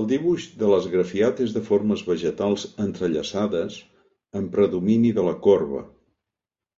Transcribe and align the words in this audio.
El 0.00 0.08
dibuix 0.12 0.46
de 0.62 0.70
l'esgrafiat 0.72 1.42
és 1.44 1.54
de 1.58 1.62
formes 1.68 2.02
vegetals 2.08 2.66
entrellaçades, 2.86 3.78
amb 4.42 4.54
predomini 4.58 5.14
de 5.20 5.28
la 5.32 5.40
corba. 5.48 5.86